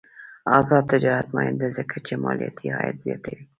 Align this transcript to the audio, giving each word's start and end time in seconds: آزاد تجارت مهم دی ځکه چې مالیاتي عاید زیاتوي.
آزاد 0.59 0.83
تجارت 0.93 1.27
مهم 1.35 1.55
دی 1.61 1.69
ځکه 1.77 1.95
چې 2.05 2.13
مالیاتي 2.23 2.67
عاید 2.77 2.97
زیاتوي. 3.05 3.43